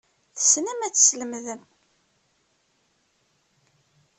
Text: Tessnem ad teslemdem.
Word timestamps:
Tessnem 0.35 0.79
ad 0.87 0.93
teslemdem. 0.93 1.61